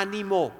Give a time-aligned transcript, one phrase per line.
[0.00, 0.52] ánimo,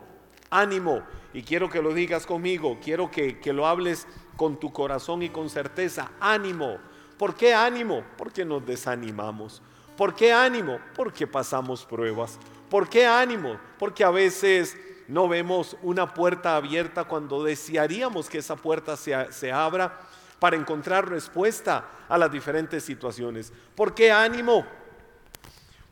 [0.51, 1.03] ánimo.
[1.33, 5.29] Y quiero que lo digas conmigo, quiero que, que lo hables con tu corazón y
[5.29, 6.11] con certeza.
[6.21, 6.79] Ánimo.
[7.19, 8.03] ¿Por qué ánimo?
[8.17, 9.63] Porque nos desanimamos.
[9.97, 10.79] ¿Por qué ánimo?
[10.95, 12.39] Porque pasamos pruebas.
[12.71, 13.59] ¿Por qué ánimo?
[13.79, 14.77] Porque a veces
[15.09, 20.01] no vemos una puerta abierta cuando desearíamos que esa puerta se, se abra
[20.39, 23.53] para encontrar respuesta a las diferentes situaciones.
[23.75, 24.67] ¿Por qué ánimo?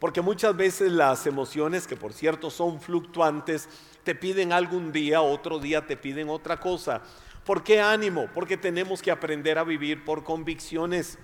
[0.05, 3.71] Porque muchas veces las emociones, que por cierto son fluctuantes,
[4.03, 7.01] te piden algún día, otro día te piden otra cosa.
[7.43, 8.29] ¿Por qué ánimo?
[8.35, 11.17] Porque tenemos que aprender a vivir por convicciones.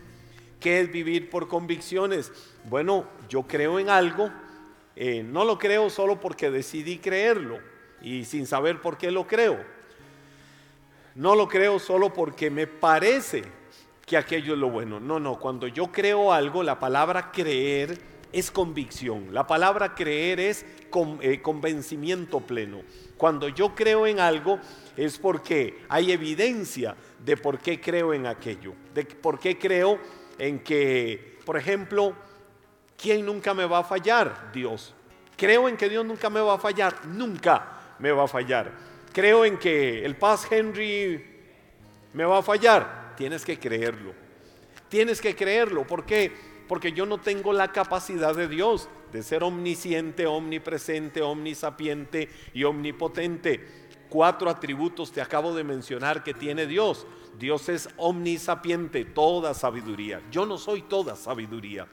[0.61, 2.33] ¿Qué es vivir por convicciones?
[2.71, 4.31] Bueno, yo creo en algo,
[4.97, 7.59] eh, no lo creo solo porque decidí creerlo
[8.01, 9.63] y sin saber por qué lo creo.
[11.15, 13.43] No lo creo solo porque me parece
[14.07, 15.01] que aquello es lo bueno.
[15.01, 19.33] No, no, cuando yo creo algo, la palabra creer es convicción.
[19.33, 20.65] La palabra creer es
[21.21, 22.83] eh, convencimiento pleno.
[23.17, 24.59] Cuando yo creo en algo
[24.97, 29.99] es porque hay evidencia de por qué creo en aquello, de por qué creo
[30.39, 32.15] en que, por ejemplo,
[32.97, 34.51] ¿quién nunca me va a fallar?
[34.53, 34.95] Dios.
[35.37, 38.73] Creo en que Dios nunca me va a fallar, nunca me va a fallar.
[39.13, 41.25] Creo en que el Paz Henry
[42.13, 44.13] me va a fallar, tienes que creerlo.
[44.89, 46.50] Tienes que creerlo, ¿por qué?
[46.71, 53.89] Porque yo no tengo la capacidad de Dios de ser omnisciente, omnipresente, omnisapiente y omnipotente.
[54.09, 57.09] Cuatro atributos te acabo de mencionar que tiene Dios.
[57.41, 60.23] Dios es omnisapiente, toda sabiduría.
[60.31, 61.89] Yo no soy toda sabiduría.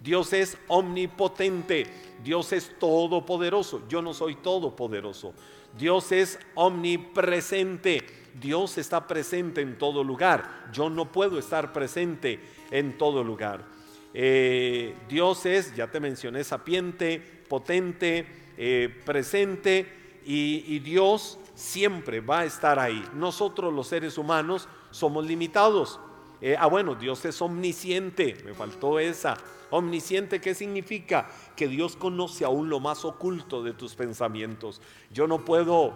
[0.00, 1.86] Dios es omnipotente,
[2.24, 5.34] Dios es todopoderoso, yo no soy todopoderoso.
[5.76, 8.02] Dios es omnipresente,
[8.40, 13.81] Dios está presente en todo lugar, yo no puedo estar presente en todo lugar.
[14.14, 22.44] Eh, Dios es, ya te mencioné, sapiente, potente, eh, presente y, Dios siempre va a
[22.44, 23.04] estar ahí.
[23.14, 25.98] Nosotros los seres humanos somos limitados.
[26.40, 29.36] Eh, ah, bueno, Dios es omnisciente, me faltó esa.
[29.70, 31.30] Omnisciente, ¿qué significa?
[31.56, 34.82] Que Dios conoce aún lo más oculto de tus pensamientos.
[35.10, 35.94] Yo no puedo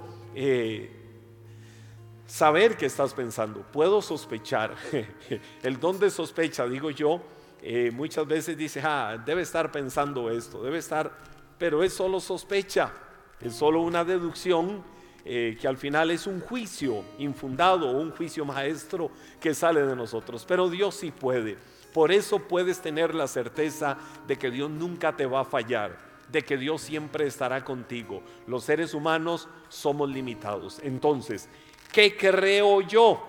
[2.26, 4.74] saber qué estás pensando, puedo sospechar.
[5.62, 7.20] El don de sospecha, digo yo,
[7.62, 11.10] eh, muchas veces dice, ah, debe estar pensando esto, debe estar,
[11.58, 12.92] pero es solo sospecha,
[13.40, 14.82] es solo una deducción
[15.28, 20.44] eh, que al final es un juicio infundado, un juicio maestro que sale de nosotros.
[20.46, 21.58] Pero Dios sí puede.
[21.92, 23.96] Por eso puedes tener la certeza
[24.28, 25.98] de que Dios nunca te va a fallar,
[26.30, 28.22] de que Dios siempre estará contigo.
[28.46, 30.78] Los seres humanos somos limitados.
[30.84, 31.48] Entonces,
[31.90, 33.20] ¿qué creo yo?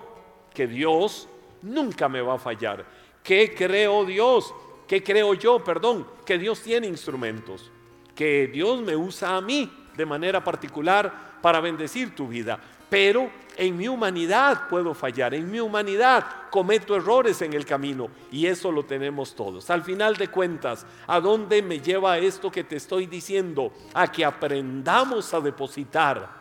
[0.54, 1.28] Que Dios
[1.62, 2.84] nunca me va a fallar.
[3.28, 4.54] ¿Qué creo Dios?
[4.86, 5.62] ¿Qué creo yo?
[5.62, 7.70] Perdón, que Dios tiene instrumentos,
[8.14, 12.58] que Dios me usa a mí de manera particular para bendecir tu vida.
[12.88, 18.46] Pero en mi humanidad puedo fallar, en mi humanidad cometo errores en el camino y
[18.46, 19.68] eso lo tenemos todos.
[19.68, 23.74] Al final de cuentas, ¿a dónde me lleva esto que te estoy diciendo?
[23.92, 26.38] A que aprendamos a depositar,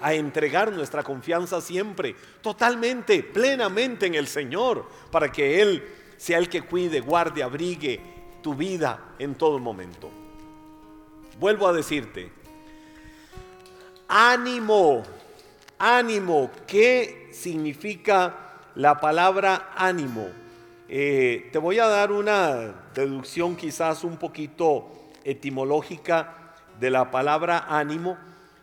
[0.00, 6.50] a entregar nuestra confianza siempre, totalmente, plenamente en el Señor, para que Él sea el
[6.50, 8.00] que cuide, guarde, abrigue
[8.42, 10.10] tu vida en todo momento.
[11.38, 12.30] Vuelvo a decirte,
[14.08, 15.04] ánimo,
[15.78, 16.50] ánimo.
[16.66, 20.28] ¿Qué significa la palabra ánimo?
[20.88, 24.88] Eh, te voy a dar una deducción quizás un poquito
[25.22, 28.16] etimológica de la palabra ánimo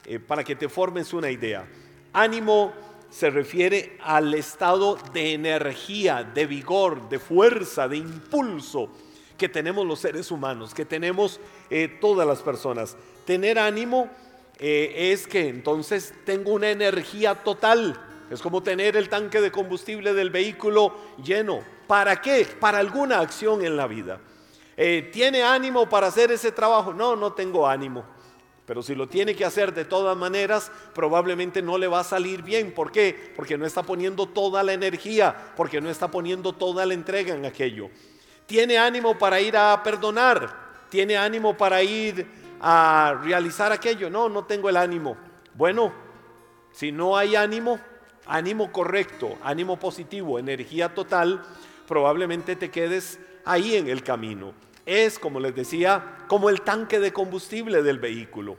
[0.05, 1.65] eh, para que te formes una idea.
[2.11, 2.73] Ánimo
[3.09, 8.89] se refiere al estado de energía, de vigor, de fuerza, de impulso
[9.37, 11.39] que tenemos los seres humanos, que tenemos
[11.69, 12.95] eh, todas las personas.
[13.25, 14.09] Tener ánimo
[14.59, 17.99] eh, es que entonces tengo una energía total.
[18.29, 21.61] Es como tener el tanque de combustible del vehículo lleno.
[21.87, 22.47] ¿Para qué?
[22.59, 24.19] Para alguna acción en la vida.
[24.77, 26.93] Eh, ¿Tiene ánimo para hacer ese trabajo?
[26.93, 28.03] No, no tengo ánimo.
[28.65, 32.41] Pero si lo tiene que hacer de todas maneras, probablemente no le va a salir
[32.41, 32.73] bien.
[32.73, 33.33] ¿Por qué?
[33.35, 37.45] Porque no está poniendo toda la energía, porque no está poniendo toda la entrega en
[37.45, 37.89] aquello.
[38.47, 40.65] ¿Tiene ánimo para ir a perdonar?
[40.89, 42.25] ¿Tiene ánimo para ir
[42.59, 44.09] a realizar aquello.
[44.09, 45.17] No, no tengo el ánimo.
[45.53, 45.93] Bueno,
[46.71, 47.79] si no hay ánimo,
[48.25, 51.43] ánimo correcto, ánimo positivo, energía total,
[51.87, 54.53] probablemente te quedes ahí en el camino.
[54.85, 58.57] Es, como les decía, como el tanque de combustible del vehículo.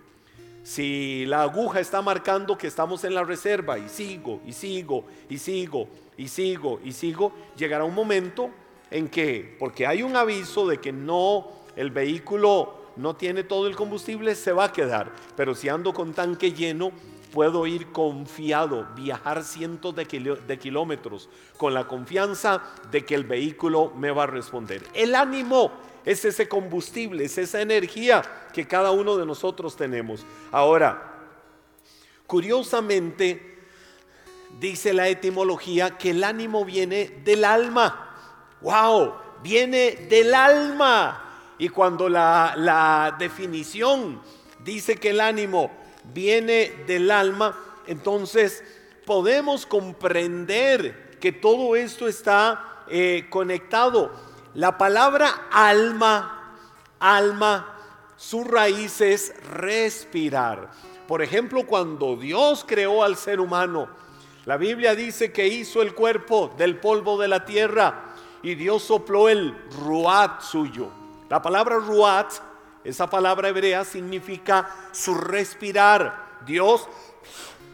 [0.62, 5.38] Si la aguja está marcando que estamos en la reserva y sigo, y sigo, y
[5.38, 8.50] sigo, y sigo, y sigo, llegará un momento
[8.90, 13.76] en que, porque hay un aviso de que no, el vehículo no tiene todo el
[13.76, 15.12] combustible, se va a quedar.
[15.36, 16.90] Pero si ando con tanque lleno,
[17.32, 20.04] puedo ir confiado, viajar cientos de,
[20.46, 24.82] de, kilómetros con la confianza de que el vehículo me va a responder.
[24.94, 25.70] El ánimo
[26.06, 28.22] es ese combustible, es esa energía
[28.54, 30.24] que cada uno de nosotros tenemos.
[30.52, 31.14] Ahora,
[32.26, 33.58] curiosamente,
[34.60, 38.14] dice la etimología que el ánimo viene del alma.
[38.62, 39.14] ¡Wow!
[39.42, 41.54] Viene del alma.
[41.58, 44.22] Y cuando la, la definición
[44.64, 45.72] dice que el ánimo
[46.14, 48.62] viene del alma, entonces
[49.04, 54.12] podemos comprender que todo esto está eh, conectado.
[54.56, 56.54] La palabra alma,
[56.98, 57.76] alma,
[58.16, 60.70] su raíz es respirar.
[61.06, 63.86] Por ejemplo, cuando Dios creó al ser humano,
[64.46, 69.28] la Biblia dice que hizo el cuerpo del polvo de la tierra y Dios sopló
[69.28, 69.54] el
[69.84, 70.88] ruat suyo.
[71.28, 72.32] La palabra ruat
[72.82, 76.38] esa palabra hebrea significa su respirar.
[76.46, 76.88] Dios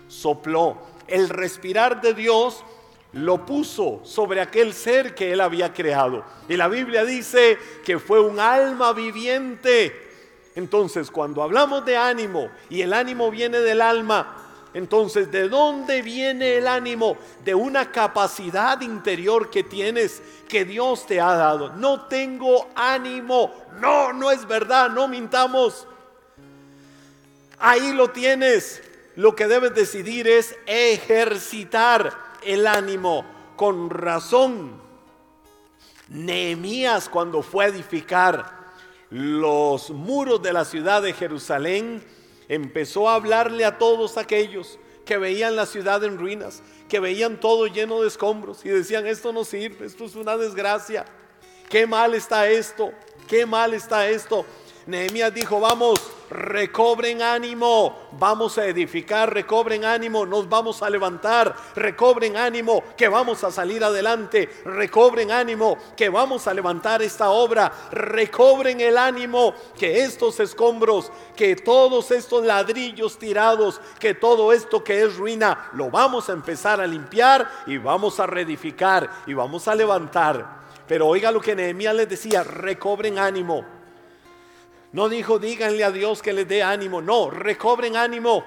[0.08, 0.78] sopló.
[1.06, 2.64] El respirar de Dios
[3.12, 6.24] lo puso sobre aquel ser que él había creado.
[6.48, 10.10] Y la Biblia dice que fue un alma viviente.
[10.54, 14.42] Entonces, cuando hablamos de ánimo y el ánimo viene del alma,
[14.74, 17.18] entonces, ¿de dónde viene el ánimo?
[17.44, 21.74] De una capacidad interior que tienes, que Dios te ha dado.
[21.74, 23.52] No tengo ánimo.
[23.80, 25.86] No, no es verdad, no mintamos.
[27.58, 28.82] Ahí lo tienes.
[29.14, 33.24] Lo que debes decidir es ejercitar el ánimo
[33.56, 34.80] con razón.
[36.08, 38.62] Nehemías cuando fue a edificar
[39.10, 42.02] los muros de la ciudad de Jerusalén,
[42.48, 47.66] empezó a hablarle a todos aquellos que veían la ciudad en ruinas, que veían todo
[47.66, 51.04] lleno de escombros y decían, esto no sirve, esto es una desgracia,
[51.68, 52.92] qué mal está esto,
[53.28, 54.44] qué mal está esto.
[54.86, 56.00] Nehemías dijo, vamos,
[56.32, 63.44] recobren ánimo, vamos a edificar, recobren ánimo, nos vamos a levantar, recobren ánimo, que vamos
[63.44, 70.02] a salir adelante, recobren ánimo, que vamos a levantar esta obra, recobren el ánimo, que
[70.02, 76.30] estos escombros, que todos estos ladrillos tirados, que todo esto que es ruina, lo vamos
[76.30, 80.62] a empezar a limpiar y vamos a reedificar y vamos a levantar.
[80.88, 83.81] Pero oiga lo que Nehemías les decía, recobren ánimo
[84.92, 87.00] no dijo, díganle a Dios que les dé ánimo.
[87.00, 88.44] No, recobren ánimo,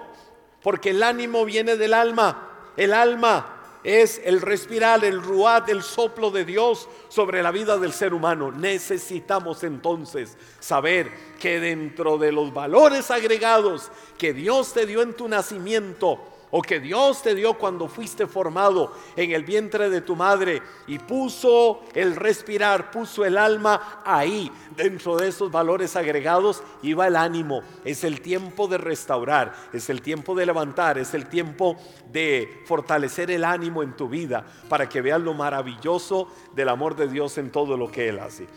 [0.62, 2.72] porque el ánimo viene del alma.
[2.78, 7.94] El alma es el respirar, el ruat, el soplo de Dios sobre la vida del
[7.94, 8.52] ser humano.
[8.52, 15.28] Necesitamos entonces saber que dentro de los valores agregados que Dios te dio en tu
[15.28, 16.20] nacimiento,
[16.58, 21.00] o que Dios te dio cuando fuiste formado en el vientre de tu madre y
[21.00, 24.50] puso el respirar, puso el alma ahí.
[24.74, 27.62] Dentro de esos valores agregados iba el ánimo.
[27.84, 31.76] Es el tiempo de restaurar, es el tiempo de levantar, es el tiempo
[32.10, 37.10] de fortalecer el ánimo en tu vida para que veas lo maravilloso del amor de
[37.10, 38.48] Dios en todo lo que Él hace.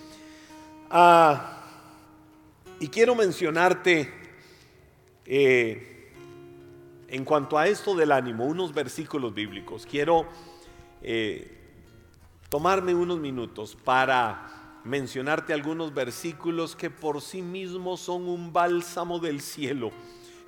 [0.88, 1.64] Ah,
[2.78, 4.14] y quiero mencionarte
[5.26, 5.97] eh,
[7.08, 9.87] en cuanto a esto del ánimo, unos versículos bíblicos.
[9.87, 10.26] Quiero
[11.02, 11.58] eh,
[12.50, 19.40] tomarme unos minutos para mencionarte algunos versículos que por sí mismos son un bálsamo del
[19.40, 19.90] cielo,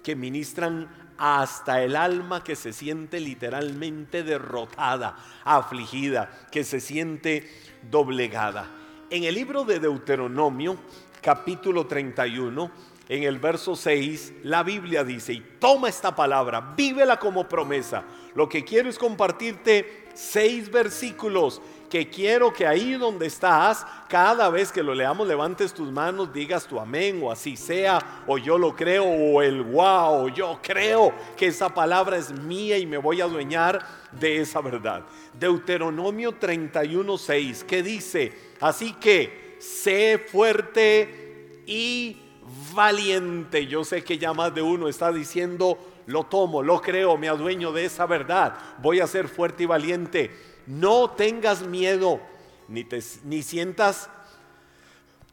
[0.03, 7.51] que ministran hasta el alma que se siente literalmente derrotada, afligida, que se siente
[7.91, 8.71] doblegada.
[9.11, 10.79] En el libro de Deuteronomio,
[11.21, 12.71] capítulo 31,
[13.11, 18.05] en el verso 6, la Biblia dice, y toma esta palabra, vívela como promesa.
[18.37, 24.71] Lo que quiero es compartirte seis versículos que quiero que ahí donde estás, cada vez
[24.71, 28.77] que lo leamos, levantes tus manos, digas tu amén o así sea, o yo lo
[28.77, 33.25] creo, o el wow, yo creo que esa palabra es mía y me voy a
[33.25, 35.03] adueñar de esa verdad.
[35.35, 42.30] Deuteronomio 31.6, que dice, así que sé fuerte y
[42.73, 43.67] valiente.
[43.67, 47.73] Yo sé que ya más de uno está diciendo, lo tomo, lo creo, me adueño
[47.73, 50.31] de esa verdad, voy a ser fuerte y valiente.
[50.67, 52.21] No tengas miedo,
[52.69, 54.11] ni, te, ni sientas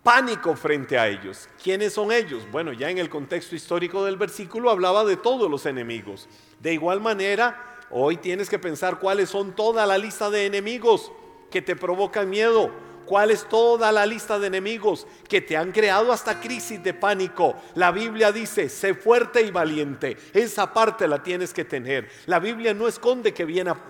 [0.03, 1.49] pánico frente a ellos.
[1.61, 2.43] ¿Quiénes son ellos?
[2.51, 6.29] Bueno, ya en el contexto histórico del versículo hablaba de todos los enemigos.
[6.59, 11.11] De igual manera, hoy tienes que pensar cuáles son toda la lista de enemigos
[11.51, 12.71] que te provocan miedo
[13.07, 17.55] ¿Cuál es toda la lista de enemigos que te han creado hasta crisis de pánico?
[17.75, 20.17] La Biblia dice, sé fuerte y valiente.
[20.33, 22.09] Esa parte la tienes que tener.
[22.25, 23.45] La Biblia no esconde que,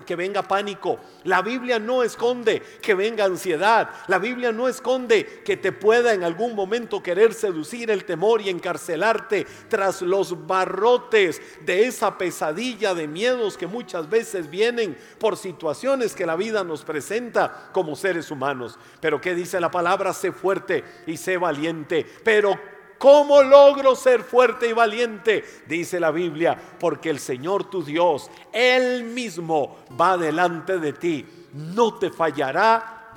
[0.06, 1.00] que venga pánico.
[1.24, 3.90] La Biblia no esconde que venga ansiedad.
[4.06, 8.50] La Biblia no esconde que te pueda en algún momento querer seducir el temor y
[8.50, 16.14] encarcelarte tras los barrotes de esa pesadilla de miedos que muchas veces vienen por situaciones
[16.14, 18.78] que la vida nos presenta como seres humanos.
[19.08, 20.12] Pero ¿qué dice la palabra?
[20.12, 22.04] Sé fuerte y sé valiente.
[22.22, 22.60] Pero
[22.98, 25.42] ¿Cómo logro ser fuerte y valiente?
[25.66, 31.26] Dice la Biblia, porque el Señor tu Dios, Él mismo va delante de ti.
[31.54, 33.14] No te fallará.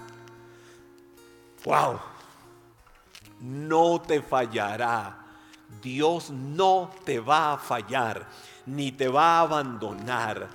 [1.66, 2.00] Wow.
[3.42, 5.26] No te fallará.
[5.82, 8.30] Dios no te va a fallar,
[8.66, 10.48] ni te va a abandonar.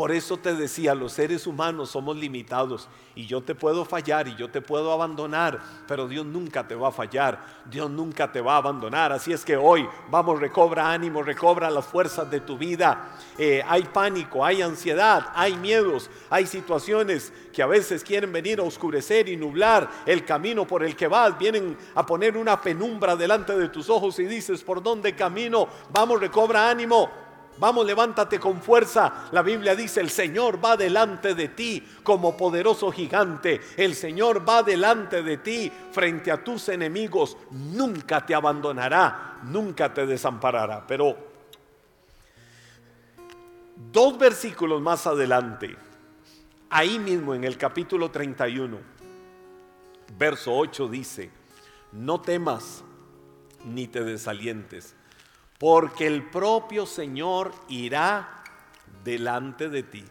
[0.00, 4.34] Por eso te decía, los seres humanos somos limitados y yo te puedo fallar y
[4.34, 8.54] yo te puedo abandonar, pero Dios nunca te va a fallar, Dios nunca te va
[8.54, 9.12] a abandonar.
[9.12, 13.10] Así es que hoy, vamos, recobra ánimo, recobra las fuerzas de tu vida.
[13.36, 18.62] Eh, hay pánico, hay ansiedad, hay miedos, hay situaciones que a veces quieren venir a
[18.62, 23.54] oscurecer y nublar el camino por el que vas, vienen a poner una penumbra delante
[23.54, 25.68] de tus ojos y dices, ¿por dónde camino?
[25.92, 27.28] Vamos, recobra ánimo.
[27.60, 29.28] Vamos, levántate con fuerza.
[29.32, 33.60] La Biblia dice, el Señor va delante de ti como poderoso gigante.
[33.76, 37.36] El Señor va delante de ti frente a tus enemigos.
[37.50, 40.86] Nunca te abandonará, nunca te desamparará.
[40.86, 41.18] Pero
[43.92, 45.76] dos versículos más adelante,
[46.70, 48.78] ahí mismo en el capítulo 31,
[50.16, 51.30] verso 8 dice,
[51.92, 52.82] no temas
[53.66, 54.96] ni te desalientes
[55.60, 58.42] porque el propio Señor irá
[59.04, 60.02] delante de ti.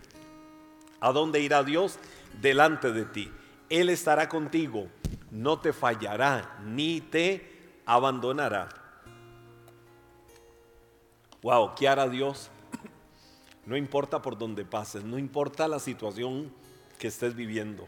[0.99, 1.97] ¿A dónde irá Dios?
[2.39, 3.31] Delante de ti.
[3.67, 4.89] Él estará contigo,
[5.31, 8.69] no te fallará, ni te abandonará.
[11.41, 12.51] Wow, ¿qué hará Dios?
[13.65, 16.53] No importa por dónde pases, no importa la situación
[16.99, 17.87] que estés viviendo.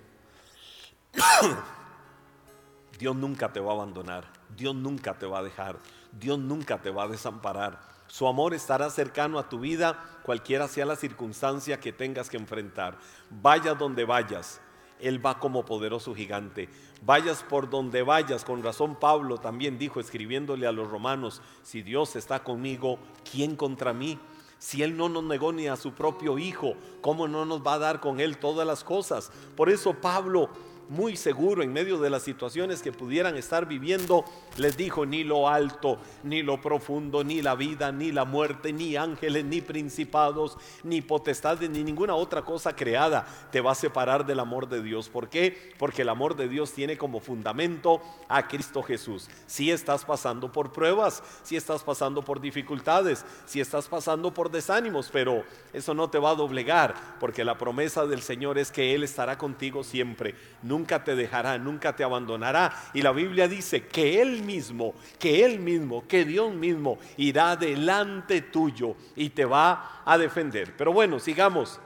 [2.97, 5.77] Dios nunca te va a abandonar, Dios nunca te va a dejar.
[6.11, 7.79] Dios nunca te va a desamparar.
[8.07, 12.97] Su amor estará cercano a tu vida, cualquiera sea la circunstancia que tengas que enfrentar.
[13.29, 14.59] Vayas donde vayas,
[14.99, 16.67] Él va como poderoso gigante.
[17.03, 22.17] Vayas por donde vayas, con razón Pablo también dijo, escribiéndole a los romanos, si Dios
[22.17, 22.99] está conmigo,
[23.31, 24.19] ¿quién contra mí?
[24.59, 27.79] Si Él no nos negó ni a su propio Hijo, ¿cómo no nos va a
[27.79, 29.31] dar con Él todas las cosas?
[29.55, 30.49] Por eso Pablo
[30.91, 34.25] muy seguro en medio de las situaciones que pudieran estar viviendo,
[34.57, 38.97] les dijo, ni lo alto, ni lo profundo, ni la vida, ni la muerte, ni
[38.97, 44.41] ángeles, ni principados, ni potestades, ni ninguna otra cosa creada te va a separar del
[44.41, 45.07] amor de Dios.
[45.07, 45.73] ¿Por qué?
[45.79, 49.29] Porque el amor de Dios tiene como fundamento a Cristo Jesús.
[49.47, 55.09] Si estás pasando por pruebas, si estás pasando por dificultades, si estás pasando por desánimos,
[55.09, 59.05] pero eso no te va a doblegar, porque la promesa del Señor es que Él
[59.05, 60.35] estará contigo siempre.
[60.61, 62.73] Nunca nunca te dejará, nunca te abandonará.
[62.93, 68.41] Y la Biblia dice que Él mismo, que Él mismo, que Dios mismo irá delante
[68.41, 70.75] tuyo y te va a defender.
[70.75, 71.79] Pero bueno, sigamos.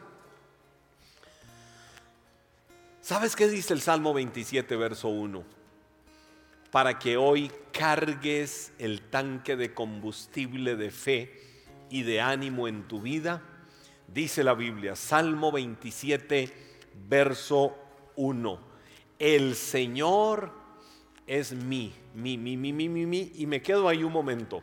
[3.01, 5.43] ¿Sabes qué dice el Salmo 27, verso 1?
[6.71, 11.41] Para que hoy cargues el tanque de combustible de fe
[11.89, 13.41] y de ánimo en tu vida,
[14.07, 16.51] dice la Biblia, Salmo 27,
[17.07, 17.77] verso
[18.15, 18.74] 1
[19.19, 20.51] el Señor
[21.27, 24.61] es mi, mi, mi, mi, mi, mi, mi, y me quedo ahí un momento.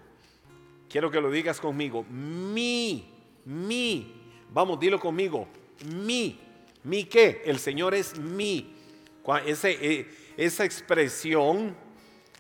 [0.88, 3.11] Quiero que lo digas conmigo, mi,
[3.44, 4.12] mi,
[4.52, 5.49] vamos, dilo conmigo,
[5.87, 6.38] mi,
[6.85, 8.75] mi qué, el Señor es mi.
[9.64, 11.75] Eh, esa expresión,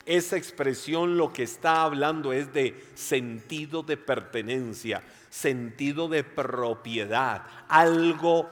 [0.04, 8.50] esa expresión lo que está hablando es de sentido de pertenencia, sentido de propiedad, algo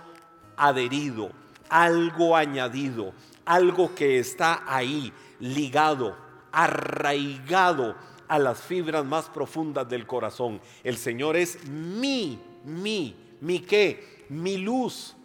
[0.57, 1.33] adherido,
[1.69, 3.12] algo añadido
[3.45, 6.17] algo que está ahí, ligado,
[6.53, 7.97] arraigado
[8.29, 10.61] a las fibras más profundas del corazón.
[10.85, 15.17] El Señor es mi, mi, mi qué, mi luz.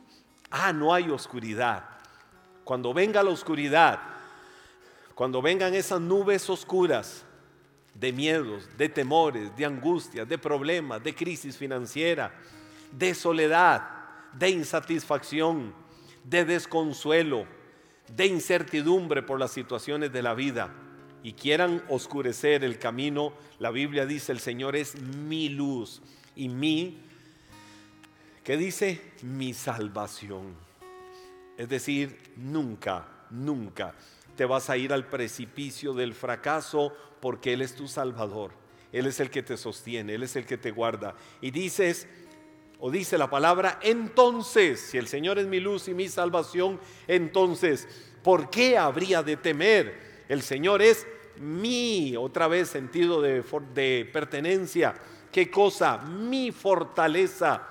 [0.50, 1.84] Ah, no hay oscuridad.
[2.64, 4.00] Cuando venga la oscuridad,
[5.14, 7.24] cuando vengan esas nubes oscuras
[7.94, 12.34] de miedos, de temores, de angustias, de problemas, de crisis financiera,
[12.92, 13.88] de soledad,
[14.34, 15.74] de insatisfacción,
[16.24, 17.46] de desconsuelo,
[18.14, 20.74] de incertidumbre por las situaciones de la vida
[21.24, 26.02] y quieran oscurecer el camino, la Biblia dice, el Señor es mi luz
[26.36, 27.02] y mi,
[28.44, 29.02] ¿qué dice?
[29.24, 30.54] Mi salvación.
[31.58, 33.94] Es decir, nunca nunca
[34.36, 38.52] te vas a ir al precipicio del fracaso porque Él es tu Salvador.
[38.92, 41.16] Él es el que te sostiene, Él es el que te guarda.
[41.42, 42.08] Y dices,
[42.80, 47.88] o dice la palabra, entonces, si el Señor es mi luz y mi salvación, entonces,
[48.24, 50.24] ¿por qué habría de temer?
[50.28, 54.96] El Señor es mi, otra vez sentido de, de pertenencia.
[55.32, 55.98] ¿Qué cosa?
[55.98, 57.68] Mi fortaleza.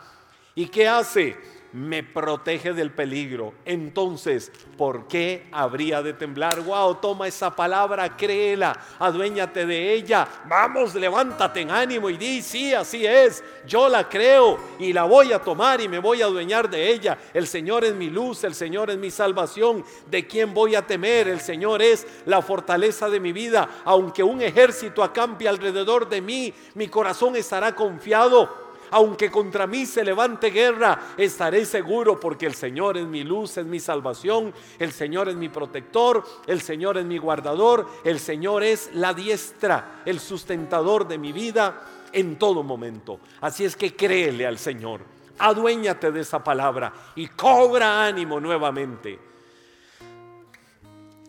[0.54, 1.36] ¿Y qué hace?
[1.74, 3.52] Me protege del peligro.
[3.64, 6.60] Entonces, ¿por qué habría de temblar?
[6.60, 10.28] Wow, toma esa palabra, créela, aduéñate de ella.
[10.48, 13.42] Vamos, levántate en ánimo y di, sí, así es.
[13.66, 17.18] Yo la creo y la voy a tomar y me voy a adueñar de ella.
[17.34, 19.84] El Señor es mi luz, el Señor es mi salvación.
[20.08, 21.26] ¿De quién voy a temer?
[21.26, 23.68] El Señor es la fortaleza de mi vida.
[23.84, 30.04] Aunque un ejército acampe alrededor de mí, mi corazón estará confiado aunque contra mí se
[30.04, 35.28] levante guerra, estaré seguro porque el Señor es mi luz, es mi salvación, el Señor
[35.28, 41.06] es mi protector, el Señor es mi guardador, el Señor es la diestra, el sustentador
[41.06, 43.20] de mi vida en todo momento.
[43.40, 45.00] Así es que créele al Señor,
[45.38, 49.18] aduéñate de esa palabra y cobra ánimo nuevamente.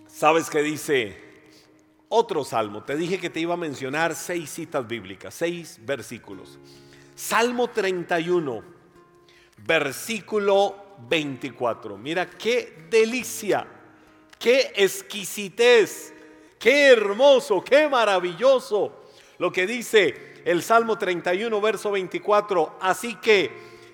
[0.08, 1.18] ¿Sabes qué dice
[2.08, 2.84] otro salmo?
[2.84, 6.58] Te dije que te iba a mencionar seis citas bíblicas, seis versículos.
[7.16, 8.62] Salmo 31,
[9.66, 10.76] versículo
[11.08, 11.98] 24.
[11.98, 13.66] Mira qué delicia,
[14.38, 16.14] qué exquisitez,
[16.60, 18.94] qué hermoso, qué maravilloso
[19.38, 22.78] lo que dice el Salmo 31, verso 24.
[22.82, 23.50] Así que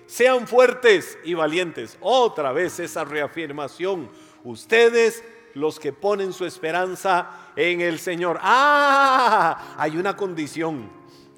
[0.06, 1.96] sean fuertes y valientes.
[2.00, 4.10] Otra vez esa reafirmación.
[4.44, 5.22] Ustedes
[5.54, 8.38] los que ponen su esperanza en el Señor.
[8.42, 10.90] Ah, hay una condición,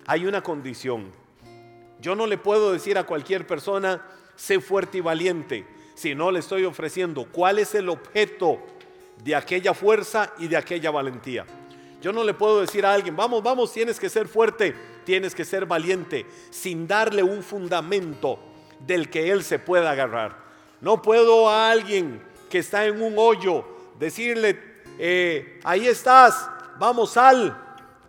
[0.07, 1.24] hay una condición.
[2.05, 4.03] Yo no le puedo decir a cualquier persona,
[4.37, 8.59] sé fuerte y valiente, si no le estoy ofreciendo cuál es el objeto
[9.25, 11.47] de aquella fuerza y de aquella valentía.
[12.03, 15.47] Yo no le puedo decir a alguien, vamos, vamos, tienes que ser fuerte, tienes que
[15.47, 18.39] ser valiente, sin darle un fundamento
[18.81, 20.37] del que él se pueda agarrar.
[20.83, 23.65] No puedo a alguien que está en un hoyo
[23.99, 24.61] decirle,
[24.99, 27.64] eh, ahí estás, vamos, sal,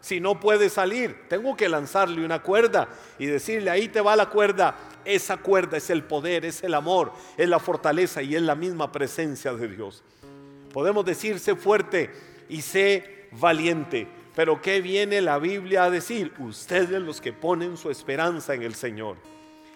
[0.05, 1.27] si no puede salir.
[1.27, 4.75] Tengo que lanzarle una cuerda y decirle, ahí te va la cuerda.
[5.03, 8.91] Esa cuerda es el poder, es el amor, es la fortaleza y es la misma
[8.91, 10.03] presencia de Dios.
[10.71, 12.11] Podemos decir, sé fuerte
[12.47, 14.07] y sé valiente.
[14.35, 16.31] Pero ¿qué viene la Biblia a decir?
[16.37, 19.17] Ustedes los que ponen su esperanza en el Señor.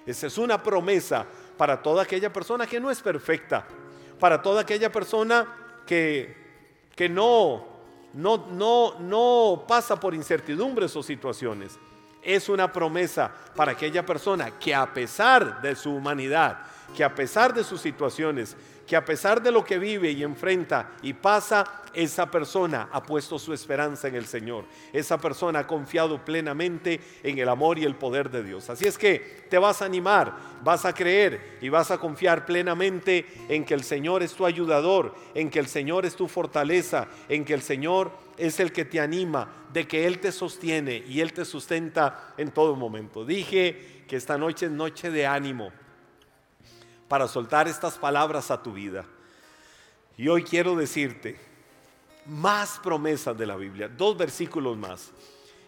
[0.05, 1.25] Esa es una promesa
[1.57, 3.65] para toda aquella persona que no es perfecta,
[4.19, 6.35] para toda aquella persona que,
[6.95, 7.78] que no
[8.13, 11.77] no, no, no pasa por incertidumbres o situaciones.
[12.21, 16.59] Es una promesa para aquella persona que a pesar de su humanidad,
[16.95, 18.57] que a pesar de sus situaciones,
[18.89, 23.37] que a pesar de lo que vive y enfrenta y pasa, esa persona ha puesto
[23.37, 24.65] su esperanza en el Señor.
[24.91, 28.67] Esa persona ha confiado plenamente en el amor y el poder de Dios.
[28.67, 33.27] Así es que te vas a animar, vas a creer y vas a confiar plenamente
[33.47, 37.45] en que el Señor es tu ayudador, en que el Señor es tu fortaleza, en
[37.45, 41.31] que el Señor es el que te anima, de que Él te sostiene y Él
[41.31, 43.23] te sustenta en todo momento.
[43.23, 45.71] Dije que esta noche es noche de ánimo
[47.09, 49.03] para soltar estas palabras a tu vida.
[50.15, 51.37] Y hoy quiero decirte
[52.27, 55.11] más promesas de la Biblia, dos versículos más.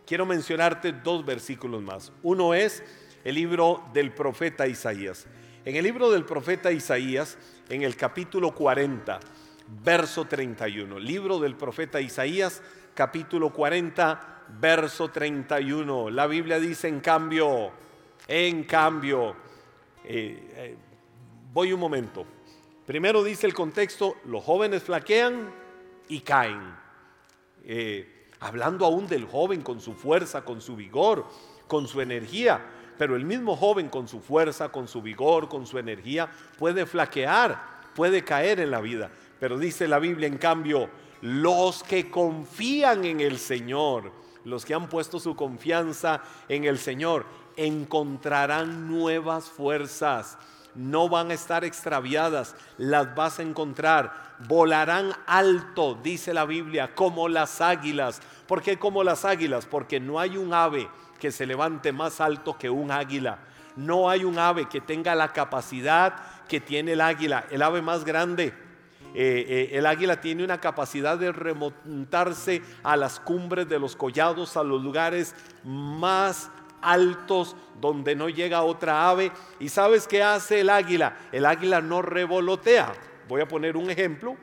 [0.06, 2.12] Quiero mencionarte dos versículos más.
[2.21, 2.84] Uno es
[3.23, 5.25] el libro del profeta Isaías.
[5.65, 7.38] En el libro del profeta Isaías,
[7.69, 9.19] en el capítulo 40,
[9.84, 10.99] verso 31.
[10.99, 12.62] Libro del profeta Isaías,
[12.93, 16.10] capítulo 40, verso 31.
[16.10, 17.71] La Biblia dice en cambio,
[18.27, 19.36] en cambio,
[20.04, 20.77] eh, eh,
[21.54, 22.26] voy un momento.
[22.86, 25.54] Primero dice el contexto, los jóvenes flaquean
[26.08, 26.76] y caen.
[27.64, 31.26] Eh, hablando aún del joven con su fuerza, con su vigor,
[31.68, 32.62] con su energía.
[32.98, 37.82] Pero el mismo joven con su fuerza, con su vigor, con su energía, puede flaquear,
[37.96, 39.12] puede caer en la vida.
[39.40, 40.90] Pero dice la Biblia, en cambio,
[41.22, 44.12] los que confían en el Señor,
[44.44, 50.38] los que han puesto su confianza en el Señor, encontrarán nuevas fuerzas
[50.75, 57.27] no van a estar extraviadas, las vas a encontrar, volarán alto, dice la Biblia, como
[57.29, 58.21] las águilas.
[58.47, 59.65] ¿Por qué como las águilas?
[59.65, 63.39] Porque no hay un ave que se levante más alto que un águila.
[63.75, 66.15] No hay un ave que tenga la capacidad
[66.47, 68.53] que tiene el águila, el ave más grande.
[69.13, 74.55] Eh, eh, el águila tiene una capacidad de remontarse a las cumbres de los collados,
[74.55, 76.49] a los lugares más
[76.82, 79.32] altos donde no llega otra ave.
[79.60, 81.17] ¿Y sabes qué hace el águila?
[81.32, 82.94] El águila no revolotea.
[83.28, 84.36] Voy a poner un ejemplo.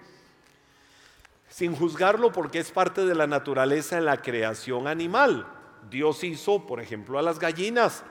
[1.51, 5.46] sin juzgarlo porque es parte de la naturaleza en la creación animal.
[5.90, 8.05] Dios hizo, por ejemplo, a las gallinas.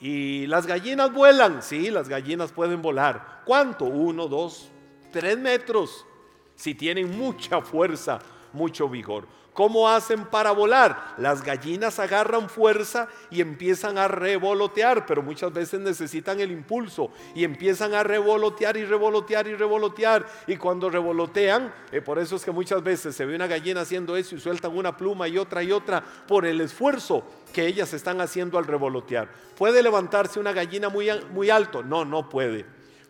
[0.00, 3.42] Y las gallinas vuelan, sí, las gallinas pueden volar.
[3.44, 3.84] ¿Cuánto?
[3.84, 4.70] Uno, dos,
[5.12, 6.06] tres metros.
[6.54, 8.18] Si tienen mucha fuerza,
[8.52, 9.26] mucho vigor.
[9.52, 11.14] ¿Cómo hacen para volar?
[11.18, 17.42] Las gallinas agarran fuerza y empiezan a revolotear, pero muchas veces necesitan el impulso y
[17.42, 20.24] empiezan a revolotear y revolotear y revolotear.
[20.46, 24.16] Y cuando revolotean, eh, por eso es que muchas veces se ve una gallina haciendo
[24.16, 28.20] eso y sueltan una pluma y otra y otra por el esfuerzo que ellas están
[28.20, 29.28] haciendo al revolotear.
[29.58, 31.82] ¿Puede levantarse una gallina muy, muy alto?
[31.82, 32.64] No, no puede.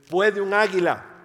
[0.09, 1.20] ¿Puede un águila?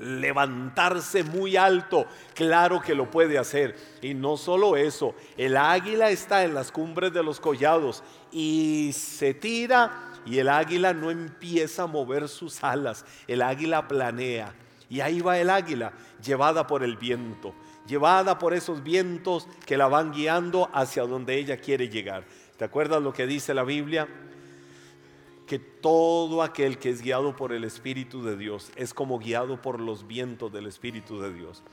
[0.00, 2.06] Levantarse muy alto.
[2.34, 3.76] Claro que lo puede hacer.
[4.02, 9.34] Y no solo eso, el águila está en las cumbres de los collados y se
[9.34, 13.04] tira y el águila no empieza a mover sus alas.
[13.26, 14.54] El águila planea.
[14.88, 17.54] Y ahí va el águila, llevada por el viento,
[17.86, 22.24] llevada por esos vientos que la van guiando hacia donde ella quiere llegar.
[22.56, 24.08] ¿Te acuerdas lo que dice la Biblia?
[25.50, 29.80] Que todo aquel que es guiado por el Espíritu de Dios es como guiado por
[29.80, 31.64] los vientos del Espíritu de Dios.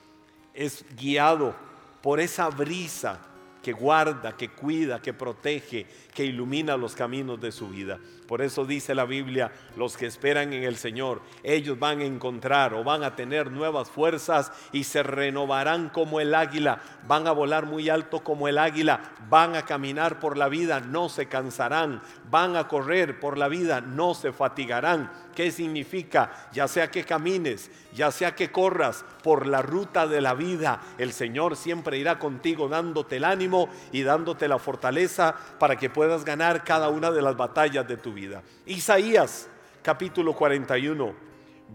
[0.56, 1.54] Es guiado
[2.02, 3.20] por esa brisa
[3.62, 8.00] que guarda, que cuida, que protege, que ilumina los caminos de su vida.
[8.26, 12.74] Por eso dice la Biblia, los que esperan en el Señor, ellos van a encontrar
[12.74, 17.66] o van a tener nuevas fuerzas y se renovarán como el águila, van a volar
[17.66, 22.56] muy alto como el águila, van a caminar por la vida, no se cansarán, van
[22.56, 25.12] a correr por la vida, no se fatigarán.
[25.36, 26.50] ¿Qué significa?
[26.52, 31.13] Ya sea que camines, ya sea que corras por la ruta de la vida, el
[31.13, 36.63] Señor siempre irá contigo dándote el ánimo y dándote la fortaleza para que puedas ganar
[36.63, 38.44] cada una de las batallas de tu vida.
[38.66, 39.50] Isaías
[39.82, 41.13] capítulo 41,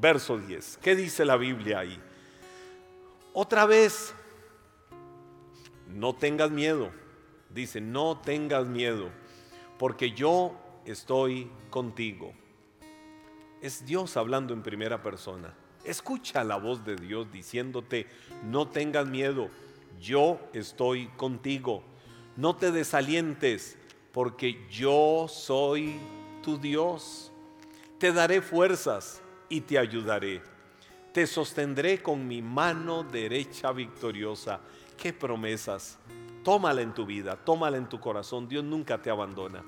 [0.00, 0.78] verso 10.
[0.82, 1.98] ¿Qué dice la Biblia ahí?
[3.32, 4.14] Otra vez,
[5.88, 6.90] no tengas miedo.
[7.48, 9.10] Dice, no tengas miedo,
[9.82, 12.32] porque yo estoy contigo.
[13.60, 15.56] Es Dios hablando en primera persona.
[15.84, 18.06] Escucha la voz de Dios diciéndote,
[18.44, 19.50] no tengas miedo,
[20.00, 21.82] yo estoy contigo.
[22.36, 23.76] No te desalientes,
[24.12, 25.96] porque yo soy
[26.44, 27.32] tu Dios.
[27.98, 30.42] Te daré fuerzas y te ayudaré.
[31.12, 34.60] Te sostendré con mi mano derecha victoriosa.
[35.02, 35.98] ¿Qué promesas?
[36.44, 38.48] Tómala en tu vida, tómala en tu corazón.
[38.48, 39.60] Dios nunca te abandona.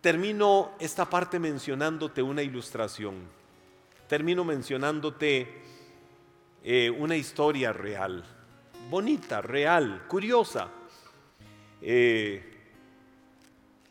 [0.00, 3.14] Termino esta parte mencionándote una ilustración.
[4.08, 5.62] Termino mencionándote
[6.64, 8.24] eh, una historia real,
[8.90, 10.70] bonita, real, curiosa.
[11.80, 12.42] Eh,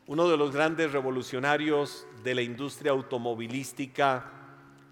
[0.08, 4.30] uno de los grandes revolucionarios de la industria automovilística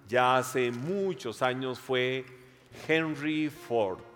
[0.08, 2.24] ya hace muchos años fue
[2.88, 4.16] Henry Ford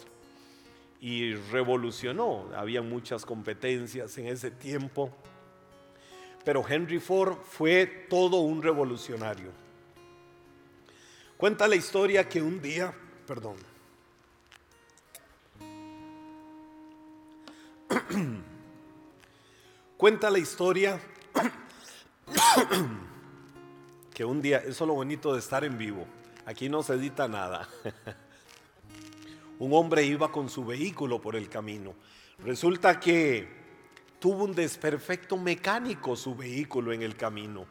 [0.99, 2.49] y revolucionó.
[2.55, 5.11] Había muchas competencias en ese tiempo,
[6.43, 9.51] pero Henry Ford fue todo un revolucionario.
[11.37, 12.93] Cuenta la historia que un día,
[13.25, 13.55] perdón,
[19.97, 20.99] Cuenta la historia
[24.13, 26.05] que un día, eso es lo bonito de estar en vivo,
[26.45, 27.67] aquí no se edita nada.
[29.59, 31.93] Un hombre iba con su vehículo por el camino.
[32.45, 33.47] Resulta que
[34.19, 37.65] tuvo un desperfecto mecánico su vehículo en el camino.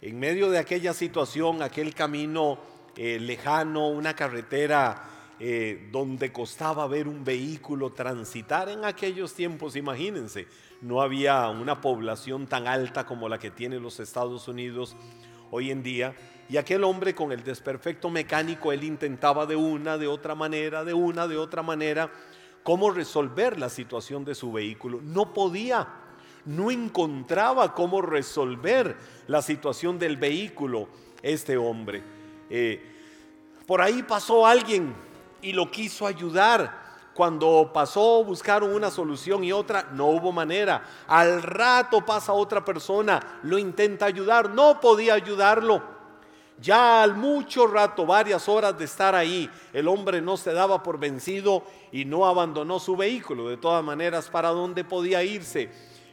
[0.00, 2.58] En medio de aquella situación, aquel camino
[2.96, 10.48] eh, lejano, una carretera eh, donde costaba ver un vehículo transitar en aquellos tiempos, imagínense,
[10.80, 14.96] no había una población tan alta como la que tienen los Estados Unidos
[15.50, 16.14] hoy en día.
[16.48, 20.94] Y aquel hombre con el desperfecto mecánico, él intentaba de una, de otra manera, de
[20.94, 22.10] una, de otra manera,
[22.62, 25.00] cómo resolver la situación de su vehículo.
[25.02, 25.88] No podía,
[26.46, 30.88] no encontraba cómo resolver la situación del vehículo
[31.22, 32.02] este hombre.
[32.48, 32.82] Eh,
[33.66, 34.94] por ahí pasó alguien
[35.42, 36.87] y lo quiso ayudar
[37.18, 40.84] cuando pasó, buscaron una solución y otra, no hubo manera.
[41.08, 45.82] Al rato pasa otra persona, lo intenta ayudar, no podía ayudarlo.
[46.60, 51.00] Ya al mucho rato, varias horas de estar ahí, el hombre no se daba por
[51.00, 53.48] vencido y no abandonó su vehículo.
[53.48, 55.70] De todas maneras, ¿para dónde podía irse?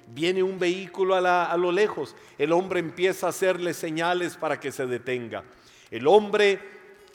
[0.07, 4.71] Viene un vehículo a, a lo lejos, el hombre empieza a hacerle señales para que
[4.71, 5.43] se detenga.
[5.91, 6.59] El hombre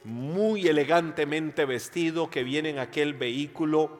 [0.04, 3.98] muy elegantemente vestido que viene en aquel vehículo,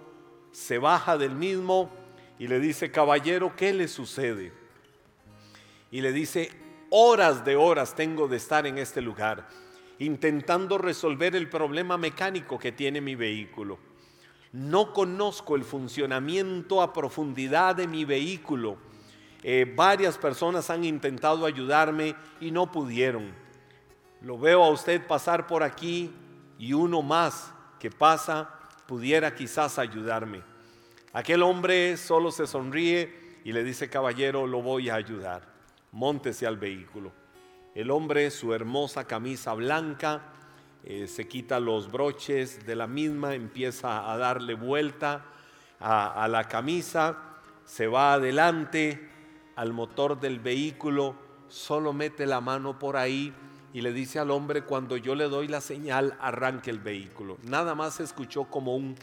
[0.52, 1.90] se baja del mismo
[2.38, 4.52] y le dice, caballero, ¿qué le sucede?
[5.90, 6.50] Y le dice,
[6.90, 9.48] horas de horas tengo de estar en este lugar,
[9.98, 13.78] intentando resolver el problema mecánico que tiene mi vehículo.
[14.52, 18.78] no conozco el funcionamiento a profundidad de mi vehículo.
[19.44, 23.32] Eh, varias personas han intentado ayudarme y no pudieron.
[24.22, 26.12] Lo veo a usted pasar por aquí
[26.58, 28.50] y uno más que pasa
[28.86, 30.42] pudiera quizás ayudarme.
[31.14, 35.48] Aquel hombre solo se sonríe y le dice, caballero, lo voy a ayudar.
[35.92, 37.12] Móntese al vehículo.
[37.74, 40.20] El hombre, su hermosa camisa blanca,
[40.84, 45.24] eh, se quita los broches de la misma, empieza a darle vuelta
[45.78, 47.16] a, a la camisa,
[47.64, 49.08] se va adelante
[49.56, 51.14] al motor del vehículo,
[51.48, 53.32] solo mete la mano por ahí
[53.72, 57.38] y le dice al hombre, cuando yo le doy la señal, arranque el vehículo.
[57.44, 58.96] Nada más se escuchó como un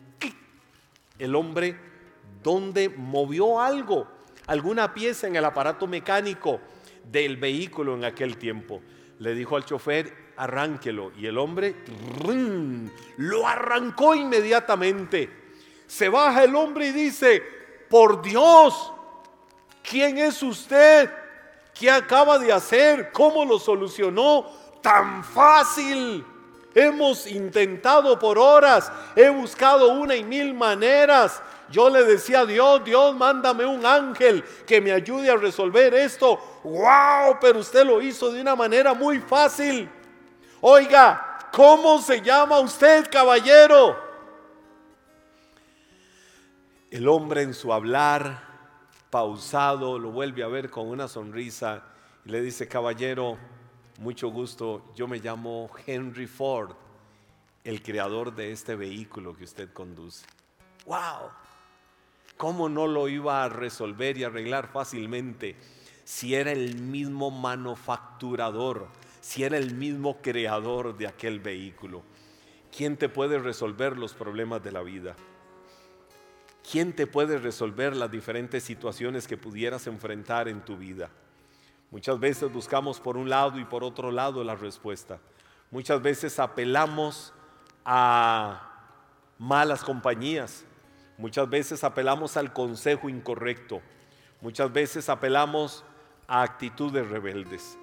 [1.19, 1.75] El hombre,
[2.43, 4.07] donde movió algo,
[4.45, 6.59] alguna pieza en el aparato mecánico
[7.11, 8.81] del vehículo en aquel tiempo.
[9.19, 11.11] Le dijo al chofer, arránquelo.
[11.17, 11.75] Y el hombre
[13.17, 15.29] lo arrancó inmediatamente.
[15.87, 17.41] Se baja el hombre y dice,
[17.89, 18.93] por Dios,
[19.81, 21.09] ¿quién es usted?
[21.77, 23.11] ¿Qué acaba de hacer?
[23.11, 24.45] ¿Cómo lo solucionó?
[24.81, 26.25] Tan fácil.
[26.73, 31.41] Hemos intentado por horas, he buscado una y mil maneras.
[31.69, 36.39] Yo le decía a Dios, Dios, mándame un ángel que me ayude a resolver esto.
[36.63, 37.37] ¡Wow!
[37.41, 39.89] Pero usted lo hizo de una manera muy fácil.
[40.61, 43.97] Oiga, ¿cómo se llama usted, caballero?
[46.89, 48.56] El hombre en su hablar
[49.09, 51.83] pausado lo vuelve a ver con una sonrisa
[52.25, 53.37] y le dice, caballero,
[53.99, 56.71] mucho gusto, yo me llamo Henry Ford,
[57.63, 60.25] el creador de este vehículo que usted conduce.
[60.85, 61.31] ¡Wow!
[62.37, 65.55] ¿Cómo no lo iba a resolver y arreglar fácilmente
[66.03, 68.87] si era el mismo manufacturador,
[69.21, 72.03] si era el mismo creador de aquel vehículo?
[72.75, 75.15] ¿Quién te puede resolver los problemas de la vida?
[76.69, 81.09] ¿Quién te puede resolver las diferentes situaciones que pudieras enfrentar en tu vida?
[81.91, 85.19] Muchas veces buscamos por un lado y por otro lado la respuesta.
[85.71, 87.33] Muchas veces apelamos
[87.85, 88.69] a
[89.37, 90.65] malas compañías.
[91.17, 93.81] Muchas veces apelamos al consejo incorrecto.
[94.41, 95.85] Muchas veces apelamos
[96.27, 97.77] a actitudes rebeldes.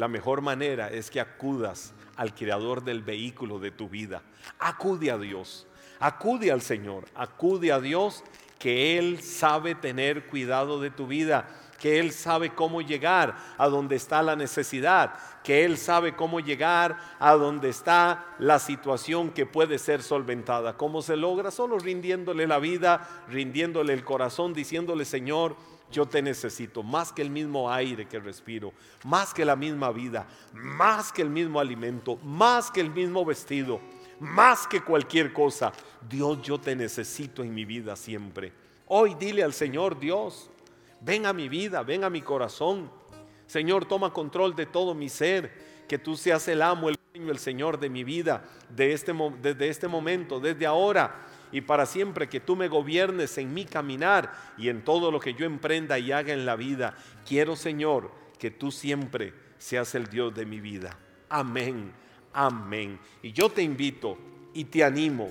[0.00, 4.22] La mejor manera es que acudas al creador del vehículo de tu vida.
[4.58, 5.66] Acude a Dios.
[5.98, 7.04] Acude al Señor.
[7.14, 8.24] Acude a Dios
[8.58, 11.46] que Él sabe tener cuidado de tu vida
[11.80, 16.98] que Él sabe cómo llegar a donde está la necesidad, que Él sabe cómo llegar
[17.18, 20.76] a donde está la situación que puede ser solventada.
[20.76, 21.50] ¿Cómo se logra?
[21.50, 25.56] Solo rindiéndole la vida, rindiéndole el corazón, diciéndole, Señor,
[25.90, 28.72] yo te necesito, más que el mismo aire que respiro,
[29.04, 33.80] más que la misma vida, más que el mismo alimento, más que el mismo vestido,
[34.20, 35.72] más que cualquier cosa.
[36.08, 38.52] Dios, yo te necesito en mi vida siempre.
[38.86, 40.50] Hoy dile al Señor, Dios,
[41.00, 42.90] ven a mi vida, ven a mi corazón.
[43.46, 45.70] Señor, toma control de todo mi ser.
[45.88, 49.68] Que tú seas el amo, el dueño, el Señor de mi vida, de este, desde
[49.68, 52.28] este momento, desde ahora y para siempre.
[52.28, 56.12] Que tú me gobiernes en mi caminar y en todo lo que yo emprenda y
[56.12, 56.94] haga en la vida.
[57.26, 60.96] Quiero, Señor, que tú siempre seas el Dios de mi vida.
[61.28, 61.92] Amén,
[62.32, 62.98] amén.
[63.22, 64.18] Y yo te invito
[64.54, 65.30] y te animo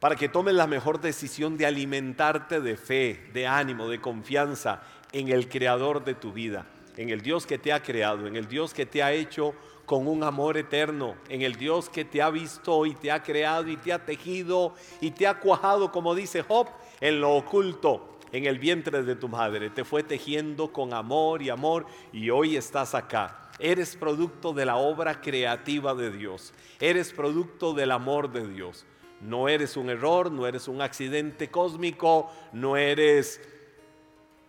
[0.00, 5.28] para que tomes la mejor decisión de alimentarte de fe, de ánimo, de confianza en
[5.28, 8.74] el creador de tu vida, en el Dios que te ha creado, en el Dios
[8.74, 9.54] que te ha hecho
[9.88, 13.68] con un amor eterno, en el Dios que te ha visto y te ha creado
[13.68, 16.68] y te ha tejido y te ha cuajado, como dice Job,
[17.00, 19.70] en lo oculto, en el vientre de tu madre.
[19.70, 23.50] Te fue tejiendo con amor y amor y hoy estás acá.
[23.58, 26.52] Eres producto de la obra creativa de Dios.
[26.80, 28.84] Eres producto del amor de Dios.
[29.22, 33.40] No eres un error, no eres un accidente cósmico, no eres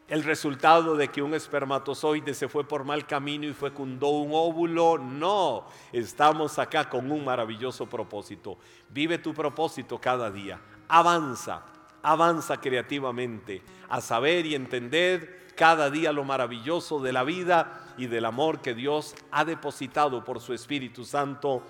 [0.09, 4.97] el resultado de que un espermatozoide se fue por mal camino y fecundó un óvulo.
[4.97, 8.57] No, estamos acá con un maravilloso propósito.
[8.89, 10.59] Vive tu propósito cada día.
[10.87, 11.63] Avanza,
[12.01, 18.25] avanza creativamente a saber y entender cada día lo maravilloso de la vida y del
[18.25, 21.61] amor que Dios ha depositado por su Espíritu Santo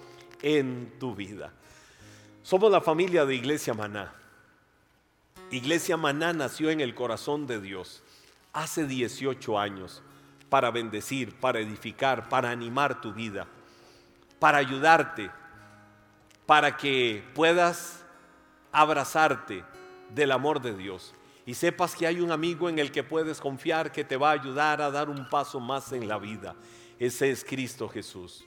[0.41, 1.51] en tu vida.
[2.41, 4.13] Somos la familia de Iglesia Maná.
[5.51, 8.01] Iglesia Maná nació en el corazón de Dios
[8.59, 10.03] hace 18 años
[10.49, 13.47] para bendecir, para edificar, para animar tu vida,
[14.39, 15.31] para ayudarte,
[16.45, 18.03] para que puedas
[18.71, 19.63] abrazarte
[20.09, 21.13] del amor de Dios
[21.45, 24.33] y sepas que hay un amigo en el que puedes confiar que te va a
[24.33, 26.55] ayudar a dar un paso más en la vida.
[26.99, 28.45] Ese es Cristo Jesús.